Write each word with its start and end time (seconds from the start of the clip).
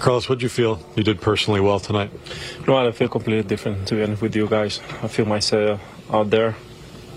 Carlos, 0.00 0.30
what 0.30 0.38
did 0.38 0.42
you 0.44 0.48
feel 0.48 0.80
you 0.96 1.02
did 1.02 1.20
personally 1.20 1.60
well 1.60 1.78
tonight? 1.78 2.10
No, 2.66 2.74
I 2.74 2.90
feel 2.90 3.08
completely 3.08 3.42
different 3.42 3.86
to 3.88 3.96
be 3.96 4.02
honest 4.02 4.22
with 4.22 4.34
you 4.34 4.46
guys. 4.48 4.80
I 5.02 5.08
feel 5.08 5.26
myself 5.26 5.78
out 6.10 6.30
there. 6.30 6.56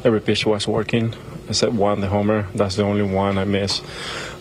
Every 0.03 0.19
pitch 0.19 0.45
was 0.45 0.67
working 0.67 1.15
except 1.47 1.71
one, 1.71 2.01
the 2.01 2.09
homer. 2.09 2.45
That's 2.53 2.75
the 2.75 2.83
only 2.83 3.03
one 3.03 3.37
I 3.37 3.45
missed. 3.45 3.85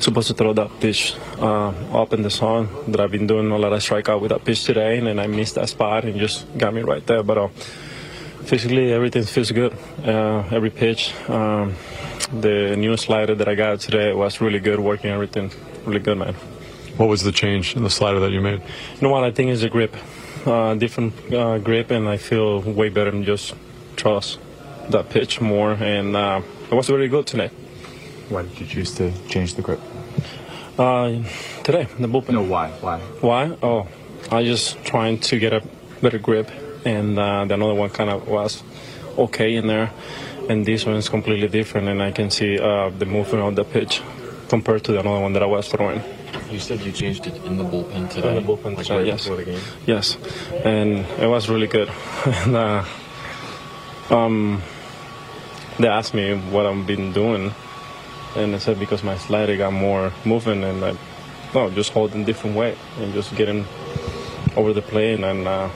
Supposed 0.01 0.27
to 0.29 0.35
throw 0.35 0.53
that 0.55 0.71
pitch 0.81 1.15
uh, 1.39 1.69
up 1.93 2.13
in 2.13 2.23
the 2.23 2.31
sun 2.31 2.69
that 2.89 3.01
I've 3.01 3.13
been 3.13 3.29
doing 3.29 3.49
a 3.53 3.59
lot 3.59 3.73
of 3.73 3.81
strikeout 3.81 4.21
with 4.21 4.31
that 4.31 4.45
pitch 4.45 4.65
today, 4.65 4.99
and 4.99 5.07
then 5.07 5.21
I 5.21 5.29
missed 5.29 5.55
that 5.55 5.69
spot 5.69 6.05
and 6.05 6.19
just 6.19 6.47
got 6.59 6.75
me 6.75 6.83
right 6.83 7.07
there. 7.07 7.23
But 7.23 7.39
uh, 7.39 7.49
physically, 8.45 8.93
everything 8.93 9.23
feels 9.23 9.53
good. 9.53 9.73
Uh, 10.05 10.43
every 10.51 10.71
pitch. 10.71 11.15
Um, 11.29 11.77
the 12.33 12.75
new 12.77 12.97
slider 12.97 13.37
that 13.37 13.47
I 13.47 13.55
got 13.55 13.79
today 13.79 14.13
was 14.13 14.41
really 14.41 14.59
good, 14.59 14.81
working 14.81 15.11
everything 15.11 15.53
really 15.87 16.01
good, 16.01 16.19
man. 16.19 16.35
What 16.97 17.09
was 17.09 17.23
the 17.23 17.33
change 17.33 17.75
in 17.75 17.83
the 17.83 17.91
slider 17.91 18.21
that 18.21 18.33
you 18.33 18.41
made? 18.41 18.61
You 18.61 19.01
know 19.01 19.09
what? 19.09 19.25
I 19.25 19.31
think 19.31 19.51
is 19.51 19.63
a 19.63 19.71
grip, 19.71 19.97
uh, 20.45 20.75
different 20.75 21.15
uh, 21.33 21.59
grip, 21.59 21.91
and 21.91 22.09
I 22.09 22.19
feel 22.19 22.61
way 22.61 22.91
better 22.91 23.11
than 23.11 23.25
just 23.25 23.55
trust 23.97 24.39
that 24.91 25.09
pitch 25.11 25.41
more, 25.41 25.73
and 25.73 26.15
uh, 26.17 26.43
it 26.71 26.75
was 26.75 26.91
really 26.91 27.09
good 27.09 27.27
tonight. 27.27 27.51
Why 28.29 28.43
did 28.43 28.61
you 28.61 28.67
choose 28.67 28.95
to 28.97 29.11
change 29.29 29.55
the 29.55 29.63
grip? 29.63 29.81
Uh, 30.79 31.23
today, 31.65 31.87
the 31.99 32.09
bullpen. 32.09 32.31
No, 32.31 32.43
why? 32.43 32.71
Why? 32.81 32.99
Why? 33.21 33.57
Oh, 33.63 33.89
I 34.31 34.45
just 34.45 34.83
trying 34.85 35.19
to 35.21 35.39
get 35.39 35.53
a 35.53 35.63
better 36.03 36.19
grip, 36.19 36.51
and 36.85 37.19
uh, 37.19 37.45
the 37.45 37.55
another 37.55 37.75
one 37.75 37.91
kind 37.91 38.11
of 38.11 38.29
was 38.29 38.63
okay 39.19 39.57
in 39.57 39.67
there, 39.67 39.91
and 40.49 40.67
this 40.67 40.85
one 40.85 40.97
is 40.97 41.09
completely 41.09 41.49
different, 41.49 41.89
and 41.89 42.03
I 42.03 42.11
can 42.11 42.31
see 42.31 42.59
uh, 42.59 42.91
the 42.91 43.07
movement 43.07 43.45
of 43.45 43.57
the 43.57 43.65
pitch 43.65 44.03
compared 44.49 44.85
to 44.85 44.93
the 44.93 45.01
other 45.01 45.11
one 45.11 45.33
that 45.33 45.43
I 45.43 45.47
was 45.47 45.69
throwing. 45.69 46.03
You 46.53 46.59
said 46.59 46.83
you 46.83 46.93
changed 46.93 47.27
it 47.27 47.43
in 47.45 47.57
the 47.57 47.65
bullpen 47.65 48.11
today. 48.11 48.37
In 48.37 48.45
the 48.45 48.53
bullpen 48.53 48.77
like 48.77 48.85
today, 48.85 49.07
yes. 49.07 49.25
the 49.25 49.43
game. 49.43 49.61
Yes, 49.87 50.19
and 50.65 50.99
it 51.19 51.27
was 51.27 51.49
really 51.49 51.67
good. 51.67 51.89
and, 52.27 52.55
uh, 52.55 52.85
um, 54.11 54.63
they 55.79 55.89
asked 55.89 56.13
me 56.13 56.35
what 56.51 56.67
I've 56.67 56.87
been 56.87 57.11
doing, 57.15 57.55
and 58.37 58.55
I 58.55 58.59
said 58.59 58.79
because 58.79 59.03
my 59.03 59.17
slider 59.17 59.57
got 59.57 59.73
more 59.73 60.13
moving 60.27 60.63
and 60.63 60.85
I, 60.85 60.95
no, 61.55 61.71
just 61.71 61.91
holding 61.91 62.27
different 62.27 62.55
weight 62.55 62.77
and 62.99 63.15
just 63.15 63.35
getting 63.35 63.65
over 64.55 64.75
the 64.75 64.83
plane, 64.83 65.25
and 65.25 65.49
uh, 65.49 65.71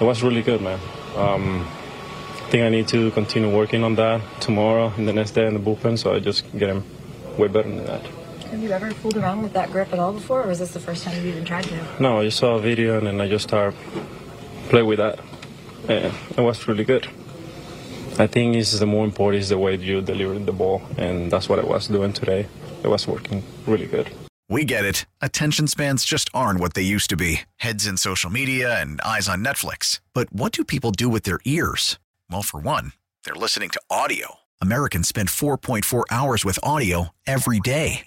it 0.00 0.04
was 0.04 0.22
really 0.22 0.42
good, 0.42 0.62
man. 0.62 0.80
Um, 1.16 1.66
I 1.66 2.48
think 2.48 2.62
I 2.62 2.70
need 2.70 2.88
to 2.88 3.10
continue 3.10 3.54
working 3.54 3.84
on 3.84 3.96
that 3.96 4.22
tomorrow 4.40 4.90
and 4.96 5.06
the 5.06 5.12
next 5.12 5.32
day 5.32 5.46
in 5.46 5.52
the 5.52 5.60
bullpen, 5.60 5.98
so 5.98 6.14
I 6.14 6.20
just 6.20 6.50
get 6.56 6.70
him 6.70 6.82
way 7.36 7.48
better 7.48 7.68
than 7.68 7.84
that. 7.84 8.25
Have 8.50 8.62
you 8.62 8.70
ever 8.70 8.92
fooled 8.92 9.16
around 9.16 9.42
with 9.42 9.52
that 9.54 9.72
grip 9.72 9.92
at 9.92 9.98
all 9.98 10.12
before, 10.12 10.44
or 10.44 10.46
was 10.46 10.60
this 10.60 10.72
the 10.72 10.78
first 10.78 11.02
time 11.02 11.16
you've 11.16 11.26
even 11.26 11.44
tried 11.44 11.64
to? 11.64 11.78
No, 11.98 12.20
I 12.20 12.26
just 12.26 12.38
saw 12.38 12.54
a 12.54 12.60
video 12.60 12.96
and 12.96 13.06
then 13.06 13.20
I 13.20 13.28
just 13.28 13.52
uh, 13.52 13.72
started 13.72 14.06
play 14.68 14.82
with 14.82 14.98
that, 14.98 15.18
and 15.88 16.14
it 16.36 16.40
was 16.40 16.68
really 16.68 16.84
good. 16.84 17.08
I 18.18 18.26
think 18.28 18.54
is 18.54 18.78
the 18.78 18.86
more 18.86 19.04
important 19.04 19.42
is 19.42 19.48
the 19.48 19.58
way 19.58 19.74
you 19.76 20.00
deliver 20.00 20.38
the 20.38 20.52
ball, 20.52 20.82
and 20.96 21.30
that's 21.30 21.48
what 21.48 21.58
I 21.58 21.64
was 21.64 21.88
doing 21.88 22.12
today. 22.12 22.46
It 22.84 22.88
was 22.88 23.06
working 23.08 23.42
really 23.66 23.86
good. 23.86 24.10
We 24.48 24.64
get 24.64 24.84
it. 24.84 25.06
Attention 25.20 25.66
spans 25.66 26.04
just 26.04 26.30
aren't 26.32 26.60
what 26.60 26.74
they 26.74 26.82
used 26.82 27.10
to 27.10 27.16
be 27.16 27.40
heads 27.56 27.84
in 27.84 27.96
social 27.96 28.30
media 28.30 28.80
and 28.80 29.00
eyes 29.00 29.28
on 29.28 29.44
Netflix. 29.44 30.00
But 30.14 30.32
what 30.32 30.52
do 30.52 30.64
people 30.64 30.92
do 30.92 31.08
with 31.08 31.24
their 31.24 31.40
ears? 31.44 31.98
Well, 32.30 32.42
for 32.42 32.60
one, 32.60 32.92
they're 33.24 33.34
listening 33.34 33.70
to 33.70 33.80
audio. 33.90 34.36
Americans 34.62 35.08
spend 35.08 35.28
4.4 35.28 36.04
hours 36.10 36.44
with 36.44 36.58
audio 36.62 37.10
every 37.26 37.60
day. 37.60 38.06